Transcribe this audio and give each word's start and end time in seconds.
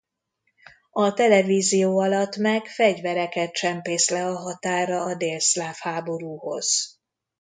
A 0.91 1.13
televízió 1.13 1.99
alatt 1.99 2.37
meg 2.37 2.65
fegyvereket 2.65 3.53
csempész 3.53 4.09
le 4.09 4.25
a 4.25 4.35
határra 4.35 5.03
a 5.03 5.15
délszláv 5.15 5.75
háborúhoz. 5.79 6.99